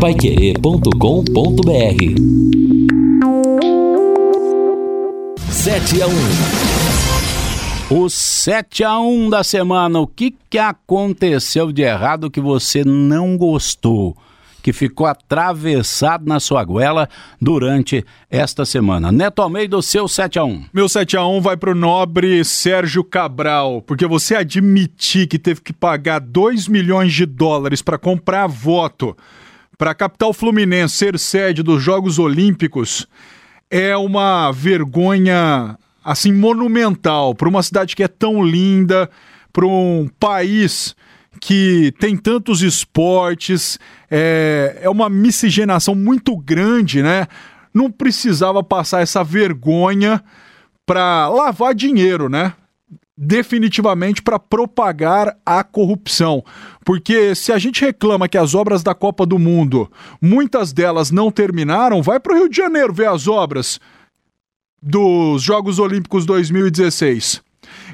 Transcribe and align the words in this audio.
Paiquerê.com.br 0.00 0.90
7 5.50 6.02
a 6.02 6.06
1 6.06 6.12
O 8.02 8.10
7 8.10 8.84
a 8.84 9.00
1 9.00 9.30
da 9.30 9.42
semana, 9.42 9.98
o 9.98 10.06
que, 10.06 10.34
que 10.50 10.58
aconteceu 10.58 11.72
de 11.72 11.80
errado 11.80 12.30
que 12.30 12.42
você 12.42 12.84
não 12.84 13.38
gostou? 13.38 14.14
Que 14.62 14.70
ficou 14.70 15.06
atravessado 15.06 16.26
na 16.26 16.40
sua 16.40 16.62
goela 16.62 17.08
durante 17.40 18.04
esta 18.30 18.66
semana. 18.66 19.10
Neto 19.10 19.40
Almeida, 19.40 19.78
o 19.78 19.82
seu 19.82 20.06
7 20.06 20.38
a 20.38 20.44
1 20.44 20.66
Meu 20.74 20.90
7 20.90 21.16
a 21.16 21.26
1 21.26 21.40
vai 21.40 21.56
pro 21.56 21.74
nobre 21.74 22.44
Sérgio 22.44 23.02
Cabral, 23.02 23.80
porque 23.80 24.06
você 24.06 24.34
admitir 24.34 25.26
que 25.26 25.38
teve 25.38 25.62
que 25.62 25.72
pagar 25.72 26.20
2 26.20 26.68
milhões 26.68 27.14
de 27.14 27.24
dólares 27.24 27.80
para 27.80 27.96
comprar 27.96 28.46
voto 28.46 29.16
para 29.78 29.90
a 29.90 29.94
capital 29.94 30.32
fluminense 30.32 30.96
ser 30.96 31.18
sede 31.18 31.62
dos 31.62 31.82
Jogos 31.82 32.18
Olímpicos 32.18 33.06
é 33.70 33.96
uma 33.96 34.50
vergonha 34.52 35.76
assim 36.04 36.32
monumental 36.32 37.34
para 37.34 37.48
uma 37.48 37.62
cidade 37.62 37.96
que 37.96 38.02
é 38.02 38.08
tão 38.08 38.42
linda, 38.42 39.10
para 39.52 39.66
um 39.66 40.08
país 40.20 40.94
que 41.40 41.92
tem 41.98 42.16
tantos 42.16 42.62
esportes, 42.62 43.78
é, 44.10 44.78
é 44.82 44.88
uma 44.88 45.10
miscigenação 45.10 45.94
muito 45.94 46.36
grande, 46.36 47.02
né? 47.02 47.26
Não 47.74 47.90
precisava 47.90 48.62
passar 48.62 49.02
essa 49.02 49.22
vergonha 49.22 50.22
para 50.86 51.28
lavar 51.28 51.74
dinheiro, 51.74 52.28
né? 52.28 52.54
Definitivamente 53.16 54.20
para 54.20 54.38
propagar 54.38 55.36
a 55.44 55.64
corrupção. 55.64 56.44
Porque 56.84 57.34
se 57.34 57.52
a 57.52 57.58
gente 57.58 57.84
reclama 57.84 58.28
que 58.28 58.36
as 58.36 58.54
obras 58.54 58.82
da 58.82 58.94
Copa 58.94 59.24
do 59.24 59.38
Mundo, 59.38 59.90
muitas 60.20 60.72
delas 60.72 61.10
não 61.10 61.30
terminaram, 61.30 62.02
vai 62.02 62.20
para 62.20 62.34
o 62.34 62.36
Rio 62.36 62.48
de 62.48 62.56
Janeiro 62.56 62.92
ver 62.92 63.08
as 63.08 63.26
obras 63.26 63.80
dos 64.82 65.42
Jogos 65.42 65.78
Olímpicos 65.78 66.26
2016. 66.26 67.42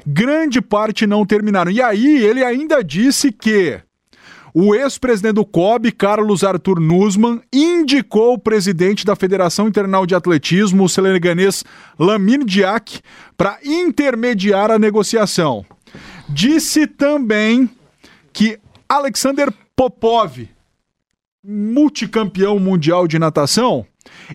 Grande 0.05 0.61
parte 0.61 1.07
não 1.07 1.25
terminaram. 1.25 1.71
E 1.71 1.81
aí 1.81 2.17
ele 2.17 2.43
ainda 2.43 2.83
disse 2.83 3.31
que 3.31 3.79
o 4.53 4.75
ex-presidente 4.75 5.33
do 5.33 5.45
COB, 5.45 5.91
Carlos 5.91 6.43
Arthur 6.43 6.79
Nussmann, 6.79 7.41
indicou 7.51 8.33
o 8.33 8.39
presidente 8.39 9.03
da 9.03 9.15
Federação 9.15 9.67
Internacional 9.67 10.05
de 10.05 10.13
Atletismo, 10.13 10.83
o 10.83 10.89
seneganês 10.89 11.63
Lamine 11.97 12.45
Diak, 12.45 13.01
para 13.35 13.57
intermediar 13.63 14.69
a 14.69 14.77
negociação. 14.77 15.65
Disse 16.29 16.85
também 16.85 17.67
que 18.31 18.59
Alexander 18.87 19.51
Popov, 19.75 20.47
multicampeão 21.43 22.59
mundial 22.59 23.07
de 23.07 23.17
natação, 23.17 23.85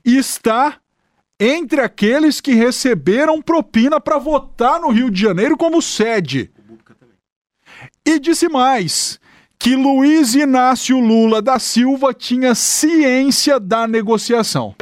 está 0.05 0.79
entre 1.39 1.81
aqueles 1.81 2.41
que 2.41 2.55
receberam 2.55 3.41
propina 3.41 4.01
para 4.01 4.19
votar 4.19 4.81
no 4.81 4.91
Rio 4.91 5.11
de 5.11 5.21
Janeiro 5.21 5.57
como 5.57 5.81
sede. 5.81 6.51
E 8.05 8.19
disse 8.19 8.49
mais 8.49 9.21
que 9.59 9.75
Luiz 9.75 10.35
Inácio 10.35 11.01
Lula 11.01 11.43
da 11.43 11.59
Silva 11.59 12.15
tinha 12.15 12.55
ciência 12.55 13.59
da 13.59 13.89
negociação. 13.89 14.75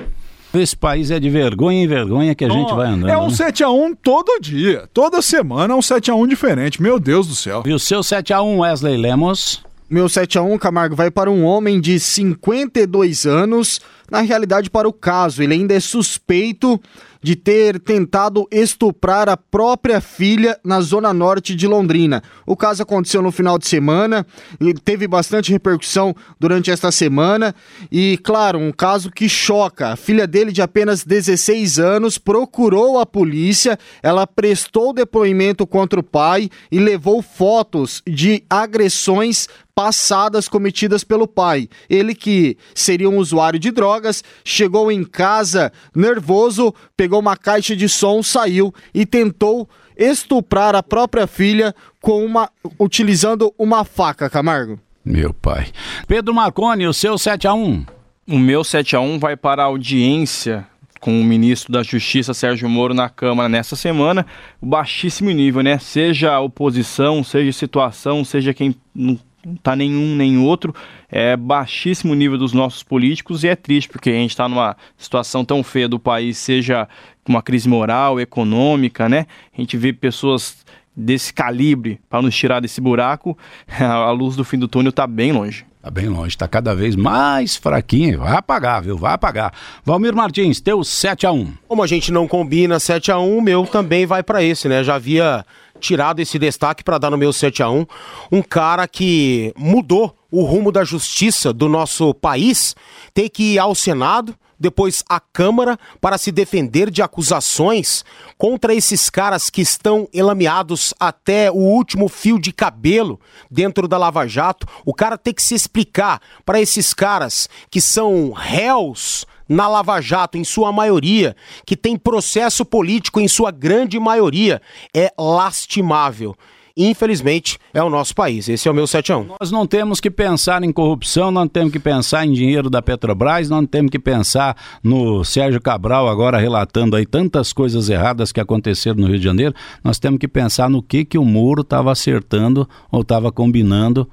Esse 0.52 0.76
país 0.76 1.10
é 1.10 1.18
de 1.18 1.28
vergonha 1.28 1.82
em 1.82 1.86
vergonha 1.86 2.34
que 2.34 2.44
a 2.44 2.48
gente 2.48 2.74
vai 2.74 2.88
andando. 2.88 3.10
É 3.10 3.18
um 3.18 3.28
né? 3.28 3.32
7x1 3.32 3.96
todo 4.02 4.40
dia. 4.40 4.88
Toda 4.92 5.20
semana 5.20 5.74
é 5.74 5.76
um 5.76 5.80
7x1 5.80 6.28
diferente. 6.28 6.80
Meu 6.80 6.98
Deus 6.98 7.26
do 7.26 7.34
céu. 7.34 7.62
E 7.66 7.72
o 7.72 7.78
seu 7.78 8.00
7x1, 8.00 8.58
Wesley 8.58 8.96
Lemos? 8.96 9.62
Meu 9.88 10.06
7x1, 10.06 10.58
Camargo, 10.58 10.96
vai 10.96 11.10
para 11.10 11.30
um 11.30 11.44
homem 11.44 11.80
de 11.80 12.00
52 12.00 13.26
anos. 13.26 13.80
Na 14.10 14.20
realidade, 14.20 14.70
para 14.70 14.88
o 14.88 14.92
caso, 14.92 15.42
ele 15.42 15.54
ainda 15.54 15.74
é 15.74 15.80
suspeito 15.80 16.80
de 17.22 17.36
ter 17.36 17.80
tentado 17.80 18.46
estuprar 18.50 19.28
a 19.28 19.36
própria 19.36 20.00
filha 20.00 20.58
na 20.64 20.80
zona 20.80 21.12
norte 21.12 21.54
de 21.54 21.66
Londrina. 21.66 22.22
O 22.46 22.56
caso 22.56 22.82
aconteceu 22.82 23.22
no 23.22 23.32
final 23.32 23.58
de 23.58 23.66
semana 23.66 24.26
e 24.60 24.74
teve 24.74 25.06
bastante 25.06 25.52
repercussão 25.52 26.14
durante 26.38 26.70
esta 26.70 26.90
semana. 26.92 27.54
E, 27.90 28.18
claro, 28.22 28.58
um 28.58 28.72
caso 28.72 29.10
que 29.10 29.28
choca. 29.28 29.92
A 29.92 29.96
filha 29.96 30.26
dele, 30.26 30.52
de 30.52 30.62
apenas 30.62 31.04
16 31.04 31.78
anos, 31.78 32.18
procurou 32.18 32.98
a 32.98 33.06
polícia, 33.06 33.78
ela 34.02 34.26
prestou 34.26 34.92
depoimento 34.92 35.66
contra 35.66 36.00
o 36.00 36.02
pai 36.02 36.50
e 36.70 36.78
levou 36.78 37.22
fotos 37.22 38.02
de 38.06 38.42
agressões 38.48 39.48
passadas 39.76 40.48
cometidas 40.48 41.04
pelo 41.04 41.28
pai. 41.28 41.68
Ele 41.88 42.14
que 42.14 42.56
seria 42.74 43.10
um 43.10 43.18
usuário 43.18 43.58
de 43.58 43.70
drogas, 43.70 44.24
chegou 44.42 44.90
em 44.90 45.04
casa 45.04 45.70
nervoso, 45.94 46.74
pegou 46.96 47.20
uma 47.20 47.36
caixa 47.36 47.76
de 47.76 47.86
som, 47.86 48.22
saiu 48.22 48.72
e 48.94 49.04
tentou 49.04 49.68
estuprar 49.94 50.74
a 50.74 50.82
própria 50.82 51.26
filha 51.26 51.74
com 52.00 52.24
uma 52.24 52.50
utilizando 52.80 53.52
uma 53.58 53.84
faca, 53.84 54.30
Camargo. 54.30 54.80
Meu 55.04 55.34
pai. 55.34 55.68
Pedro 56.08 56.34
Marconi, 56.34 56.86
o 56.86 56.94
seu 56.94 57.18
7 57.18 57.46
a 57.46 57.52
1. 57.52 57.84
O 58.28 58.38
meu 58.38 58.64
7 58.64 58.96
a 58.96 59.00
1 59.00 59.18
vai 59.18 59.36
para 59.36 59.62
a 59.62 59.66
audiência 59.66 60.66
com 61.00 61.20
o 61.20 61.24
ministro 61.24 61.70
da 61.70 61.82
Justiça 61.82 62.32
Sérgio 62.32 62.68
Moro 62.68 62.94
na 62.94 63.08
Câmara 63.08 63.48
nessa 63.48 63.76
semana, 63.76 64.26
o 64.60 64.66
baixíssimo 64.66 65.30
nível, 65.30 65.62
né? 65.62 65.78
Seja 65.78 66.32
a 66.32 66.40
oposição, 66.40 67.22
seja 67.22 67.50
a 67.50 67.52
situação, 67.52 68.24
seja 68.24 68.54
quem 68.54 68.74
não 68.94 69.18
tá 69.62 69.76
nenhum 69.76 70.14
nem 70.14 70.38
outro, 70.38 70.74
é 71.08 71.36
baixíssimo 71.36 72.14
nível 72.14 72.38
dos 72.38 72.52
nossos 72.52 72.82
políticos 72.82 73.44
e 73.44 73.48
é 73.48 73.56
triste 73.56 73.88
porque 73.88 74.10
a 74.10 74.14
gente 74.14 74.30
está 74.30 74.48
numa 74.48 74.76
situação 74.96 75.44
tão 75.44 75.62
feia 75.62 75.88
do 75.88 75.98
país, 75.98 76.38
seja 76.38 76.88
uma 77.28 77.42
crise 77.42 77.68
moral, 77.68 78.20
econômica, 78.20 79.08
né? 79.08 79.26
A 79.56 79.60
gente 79.60 79.76
vê 79.76 79.92
pessoas 79.92 80.64
desse 80.96 81.32
calibre 81.32 82.00
para 82.08 82.22
nos 82.22 82.34
tirar 82.34 82.60
desse 82.60 82.80
buraco, 82.80 83.36
a 83.78 84.10
luz 84.10 84.34
do 84.34 84.44
fim 84.44 84.58
do 84.58 84.66
túnel 84.66 84.90
está 84.90 85.06
bem 85.06 85.32
longe. 85.32 85.66
Tá 85.82 85.90
bem 85.90 86.08
longe, 86.08 86.30
está 86.30 86.48
cada 86.48 86.74
vez 86.74 86.96
mais 86.96 87.54
fraquinho. 87.54 88.18
Vai 88.18 88.34
apagar, 88.34 88.82
viu? 88.82 88.98
Vai 88.98 89.12
apagar. 89.12 89.52
Valmir 89.84 90.16
Martins, 90.16 90.60
teu 90.60 90.82
7 90.82 91.26
a 91.26 91.30
1 91.30 91.52
Como 91.68 91.80
a 91.80 91.86
gente 91.86 92.10
não 92.10 92.26
combina 92.26 92.80
7 92.80 93.12
a 93.12 93.18
1 93.20 93.38
o 93.38 93.40
meu 93.40 93.64
também 93.64 94.04
vai 94.04 94.20
para 94.20 94.42
esse, 94.42 94.66
né? 94.68 94.82
Já 94.82 94.96
havia 94.96 95.46
tirado 95.78 96.18
esse 96.18 96.40
destaque 96.40 96.82
para 96.82 96.98
dar 96.98 97.10
no 97.10 97.16
meu 97.16 97.32
7 97.32 97.62
a 97.62 97.70
1 97.70 97.86
Um 98.32 98.42
cara 98.42 98.88
que 98.88 99.52
mudou 99.56 100.16
o 100.28 100.42
rumo 100.42 100.72
da 100.72 100.82
justiça 100.82 101.52
do 101.52 101.68
nosso 101.68 102.12
país, 102.14 102.74
ter 103.14 103.28
que 103.28 103.54
ir 103.54 103.58
ao 103.60 103.72
Senado, 103.72 104.34
depois 104.58 105.02
à 105.08 105.20
Câmara 105.20 105.78
para 106.00 106.18
se 106.18 106.32
defender 106.32 106.90
de 106.90 107.02
acusações 107.02 108.04
contra 108.36 108.74
esses 108.74 109.10
caras 109.10 109.50
que 109.50 109.60
estão 109.60 110.08
elameados 110.12 110.94
até 110.98 111.50
o 111.50 111.56
último 111.56 112.08
fio 112.08 112.38
de 112.38 112.52
cabelo 112.52 113.20
dentro 113.50 113.86
da 113.86 113.98
Lava 113.98 114.26
Jato. 114.26 114.66
O 114.84 114.94
cara 114.94 115.18
tem 115.18 115.34
que 115.34 115.42
se 115.42 115.54
explicar 115.54 116.20
para 116.44 116.60
esses 116.60 116.92
caras 116.94 117.48
que 117.70 117.80
são 117.80 118.32
réus 118.32 119.26
na 119.48 119.68
Lava 119.68 120.00
Jato, 120.00 120.36
em 120.36 120.44
sua 120.44 120.72
maioria, 120.72 121.36
que 121.64 121.76
tem 121.76 121.96
processo 121.96 122.64
político 122.64 123.20
em 123.20 123.28
sua 123.28 123.52
grande 123.52 123.98
maioria, 123.98 124.60
é 124.92 125.12
lastimável 125.16 126.36
infelizmente, 126.76 127.58
é 127.72 127.82
o 127.82 127.88
nosso 127.88 128.14
país. 128.14 128.48
Esse 128.48 128.68
é 128.68 128.70
o 128.70 128.74
meu 128.74 128.86
7 128.86 129.12
a 129.12 129.16
1. 129.16 129.26
Nós 129.40 129.50
não 129.50 129.66
temos 129.66 129.98
que 130.00 130.10
pensar 130.10 130.62
em 130.62 130.70
corrupção, 130.70 131.30
não 131.30 131.48
temos 131.48 131.72
que 131.72 131.78
pensar 131.78 132.26
em 132.26 132.32
dinheiro 132.32 132.68
da 132.68 132.82
Petrobras, 132.82 133.48
não 133.48 133.64
temos 133.64 133.90
que 133.90 133.98
pensar 133.98 134.56
no 134.82 135.24
Sérgio 135.24 135.60
Cabral 135.60 136.08
agora 136.08 136.38
relatando 136.38 136.96
aí 136.96 137.06
tantas 137.06 137.52
coisas 137.52 137.88
erradas 137.88 138.30
que 138.30 138.40
aconteceram 138.40 139.00
no 139.00 139.06
Rio 139.06 139.18
de 139.18 139.24
Janeiro. 139.24 139.54
Nós 139.82 139.98
temos 139.98 140.18
que 140.18 140.28
pensar 140.28 140.68
no 140.68 140.82
que 140.82 141.04
que 141.04 141.16
o 141.16 141.24
Muro 141.24 141.62
estava 141.62 141.90
acertando 141.90 142.68
ou 142.90 143.00
estava 143.00 143.32
combinando 143.32 144.08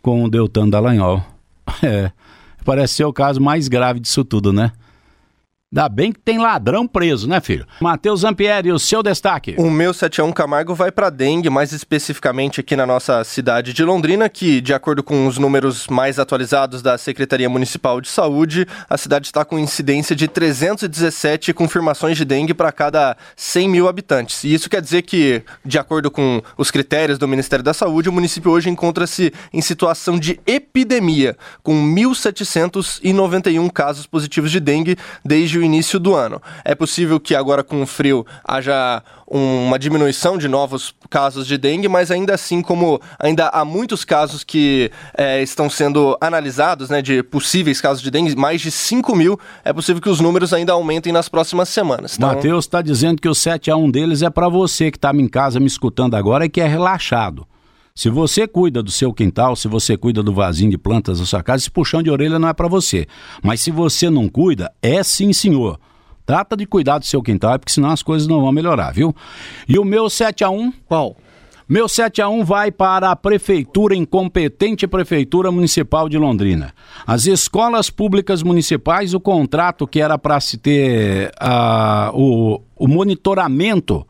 com 0.00 0.24
o 0.24 0.30
Deltan 0.30 0.68
Dallagnol. 0.68 1.22
É, 1.82 2.10
parece 2.64 2.94
ser 2.94 3.04
o 3.04 3.12
caso 3.12 3.42
mais 3.42 3.68
grave 3.68 4.00
disso 4.00 4.24
tudo, 4.24 4.54
né? 4.54 4.72
Ainda 5.70 5.86
bem 5.86 6.12
que 6.12 6.20
tem 6.20 6.38
ladrão 6.38 6.88
preso, 6.88 7.28
né, 7.28 7.42
filho? 7.42 7.66
Matheus 7.78 8.20
Zampieri, 8.20 8.72
o 8.72 8.78
seu 8.78 9.02
destaque. 9.02 9.54
O 9.58 9.70
meu 9.70 9.92
71 9.92 10.32
Camargo 10.32 10.74
vai 10.74 10.90
para 10.90 11.10
dengue, 11.10 11.50
mais 11.50 11.72
especificamente 11.72 12.58
aqui 12.58 12.74
na 12.74 12.86
nossa 12.86 13.22
cidade 13.22 13.74
de 13.74 13.84
Londrina, 13.84 14.30
que, 14.30 14.62
de 14.62 14.72
acordo 14.72 15.02
com 15.02 15.26
os 15.26 15.36
números 15.36 15.86
mais 15.86 16.18
atualizados 16.18 16.80
da 16.80 16.96
Secretaria 16.96 17.50
Municipal 17.50 18.00
de 18.00 18.08
Saúde, 18.08 18.66
a 18.88 18.96
cidade 18.96 19.26
está 19.26 19.44
com 19.44 19.58
incidência 19.58 20.16
de 20.16 20.26
317 20.26 21.52
confirmações 21.52 22.16
de 22.16 22.24
dengue 22.24 22.54
para 22.54 22.72
cada 22.72 23.14
100 23.36 23.68
mil 23.68 23.88
habitantes. 23.88 24.44
E 24.44 24.54
isso 24.54 24.70
quer 24.70 24.80
dizer 24.80 25.02
que, 25.02 25.42
de 25.62 25.78
acordo 25.78 26.10
com 26.10 26.40
os 26.56 26.70
critérios 26.70 27.18
do 27.18 27.28
Ministério 27.28 27.62
da 27.62 27.74
Saúde, 27.74 28.08
o 28.08 28.12
município 28.12 28.50
hoje 28.50 28.70
encontra-se 28.70 29.34
em 29.52 29.60
situação 29.60 30.18
de 30.18 30.40
epidemia, 30.46 31.36
com 31.62 31.74
1.791 31.74 33.70
casos 33.70 34.06
positivos 34.06 34.50
de 34.50 34.60
dengue 34.60 34.96
desde 35.22 35.57
o 35.58 35.62
início 35.62 35.98
do 35.98 36.14
ano. 36.14 36.40
É 36.64 36.74
possível 36.74 37.18
que 37.18 37.34
agora 37.34 37.62
com 37.62 37.82
o 37.82 37.86
frio 37.86 38.26
haja 38.44 39.02
uma 39.26 39.78
diminuição 39.78 40.38
de 40.38 40.48
novos 40.48 40.94
casos 41.10 41.46
de 41.46 41.58
dengue, 41.58 41.86
mas 41.86 42.10
ainda 42.10 42.34
assim, 42.34 42.62
como 42.62 43.00
ainda 43.18 43.48
há 43.48 43.64
muitos 43.64 44.04
casos 44.04 44.42
que 44.42 44.90
é, 45.16 45.42
estão 45.42 45.68
sendo 45.68 46.16
analisados, 46.20 46.88
né, 46.88 47.02
de 47.02 47.22
possíveis 47.22 47.80
casos 47.80 48.02
de 48.02 48.10
dengue, 48.10 48.34
mais 48.34 48.60
de 48.60 48.70
5 48.70 49.14
mil, 49.14 49.38
é 49.64 49.72
possível 49.72 50.00
que 50.00 50.08
os 50.08 50.20
números 50.20 50.52
ainda 50.54 50.72
aumentem 50.72 51.12
nas 51.12 51.28
próximas 51.28 51.68
semanas. 51.68 52.16
Então... 52.16 52.28
Matheus 52.28 52.64
está 52.64 52.80
dizendo 52.80 53.20
que 53.20 53.28
o 53.28 53.34
7 53.34 53.70
a 53.70 53.76
1 53.76 53.90
deles 53.90 54.22
é 54.22 54.30
para 54.30 54.48
você 54.48 54.90
que 54.90 54.96
está 54.96 55.12
em 55.12 55.28
casa 55.28 55.60
me 55.60 55.66
escutando 55.66 56.14
agora 56.14 56.46
e 56.46 56.48
que 56.48 56.60
é 56.60 56.66
relaxado. 56.66 57.46
Se 57.98 58.08
você 58.08 58.46
cuida 58.46 58.80
do 58.80 58.92
seu 58.92 59.12
quintal, 59.12 59.56
se 59.56 59.66
você 59.66 59.96
cuida 59.96 60.22
do 60.22 60.32
vasinho 60.32 60.70
de 60.70 60.78
plantas 60.78 61.18
da 61.18 61.26
sua 61.26 61.42
casa, 61.42 61.62
esse 61.62 61.70
puxão 61.72 62.00
de 62.00 62.08
orelha 62.08 62.38
não 62.38 62.46
é 62.46 62.52
para 62.52 62.68
você. 62.68 63.08
Mas 63.42 63.60
se 63.60 63.72
você 63.72 64.08
não 64.08 64.28
cuida, 64.28 64.72
é 64.80 65.02
sim, 65.02 65.32
senhor. 65.32 65.80
Trata 66.24 66.56
de 66.56 66.64
cuidar 66.64 66.98
do 66.98 67.04
seu 67.04 67.20
quintal, 67.20 67.58
porque 67.58 67.72
senão 67.72 67.90
as 67.90 68.00
coisas 68.00 68.28
não 68.28 68.40
vão 68.40 68.52
melhorar, 68.52 68.92
viu? 68.92 69.12
E 69.68 69.80
o 69.80 69.84
meu 69.84 70.08
7 70.08 70.44
a 70.44 70.48
1 70.48 70.72
Qual? 70.86 71.16
Meu 71.68 71.88
7 71.88 72.22
a 72.22 72.28
1 72.28 72.44
vai 72.44 72.70
para 72.70 73.10
a 73.10 73.16
prefeitura, 73.16 73.96
incompetente 73.96 74.86
prefeitura 74.86 75.50
municipal 75.50 76.08
de 76.08 76.16
Londrina. 76.16 76.72
As 77.04 77.26
escolas 77.26 77.90
públicas 77.90 78.44
municipais, 78.44 79.12
o 79.12 79.18
contrato 79.18 79.88
que 79.88 80.00
era 80.00 80.16
para 80.16 80.38
se 80.38 80.56
ter 80.56 81.32
uh, 81.42 82.16
o, 82.16 82.62
o 82.76 82.86
monitoramento 82.86 84.06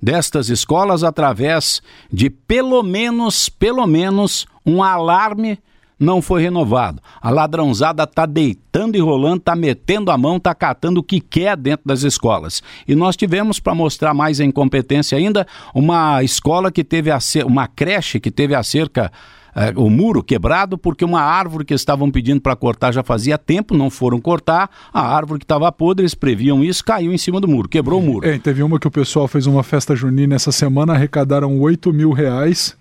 destas 0.00 0.48
escolas 0.48 1.02
através 1.02 1.82
de 2.12 2.28
pelo 2.30 2.82
menos, 2.82 3.48
pelo 3.48 3.86
menos 3.86 4.46
um 4.64 4.82
alarme 4.82 5.58
não 5.98 6.20
foi 6.20 6.42
renovado. 6.42 7.00
A 7.20 7.30
ladrãozada 7.30 8.06
tá 8.06 8.26
deitando 8.26 8.96
e 8.96 9.00
rolando, 9.00 9.40
tá 9.40 9.54
metendo 9.54 10.10
a 10.10 10.18
mão, 10.18 10.40
tá 10.40 10.54
catando 10.54 11.00
o 11.00 11.02
que 11.02 11.20
quer 11.20 11.56
dentro 11.56 11.86
das 11.86 12.02
escolas. 12.02 12.62
E 12.86 12.94
nós 12.94 13.16
tivemos, 13.16 13.60
para 13.60 13.74
mostrar 13.74 14.12
mais 14.12 14.40
a 14.40 14.44
incompetência 14.44 15.16
ainda, 15.16 15.46
uma 15.74 16.22
escola 16.22 16.70
que 16.70 16.84
teve 16.84 17.10
a 17.10 17.18
uma 17.46 17.66
creche 17.66 18.20
que 18.20 18.30
teve 18.30 18.54
a 18.54 18.62
cerca 18.62 19.10
é, 19.54 19.72
o 19.76 19.88
muro 19.88 20.22
quebrado 20.22 20.76
porque 20.76 21.04
uma 21.04 21.20
árvore 21.20 21.64
que 21.64 21.74
estavam 21.74 22.10
pedindo 22.10 22.40
para 22.40 22.56
cortar 22.56 22.92
já 22.92 23.02
fazia 23.02 23.38
tempo, 23.38 23.76
não 23.76 23.90
foram 23.90 24.20
cortar, 24.20 24.70
a 24.92 25.14
árvore 25.14 25.38
que 25.40 25.44
estava 25.44 25.70
podre, 25.70 26.02
eles 26.02 26.14
previam 26.14 26.64
isso, 26.64 26.84
caiu 26.84 27.12
em 27.12 27.18
cima 27.18 27.40
do 27.40 27.48
muro, 27.48 27.68
quebrou 27.68 28.00
o 28.00 28.02
muro. 28.02 28.26
É, 28.26 28.38
teve 28.38 28.62
uma 28.62 28.78
que 28.78 28.88
o 28.88 28.90
pessoal 28.90 29.28
fez 29.28 29.46
uma 29.46 29.62
festa 29.62 29.94
junina 29.94 30.34
essa 30.34 30.52
semana, 30.52 30.94
arrecadaram 30.94 31.60
8 31.60 31.92
mil 31.92 32.12
reais, 32.12 32.76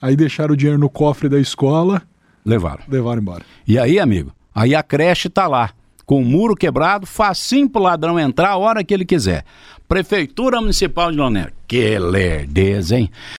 aí 0.00 0.14
deixaram 0.16 0.54
o 0.54 0.56
dinheiro 0.56 0.78
no 0.78 0.88
cofre 0.88 1.28
da 1.28 1.40
escola 1.40 2.02
Levaram. 2.44 2.82
Levaram 2.88 3.22
embora. 3.22 3.44
E 3.66 3.78
aí, 3.78 3.98
amigo? 3.98 4.32
Aí 4.54 4.74
a 4.74 4.82
creche 4.82 5.28
tá 5.28 5.46
lá, 5.46 5.70
com 6.04 6.20
o 6.20 6.24
muro 6.24 6.54
quebrado, 6.54 7.06
facinho 7.06 7.70
pro 7.70 7.82
ladrão 7.82 8.18
entrar 8.18 8.50
a 8.50 8.56
hora 8.56 8.84
que 8.84 8.92
ele 8.92 9.04
quiser. 9.04 9.44
Prefeitura 9.88 10.60
Municipal 10.60 11.10
de 11.10 11.18
Londrina. 11.18 11.52
Que 11.68 11.98
lerdeza, 11.98 12.98
hein? 12.98 13.10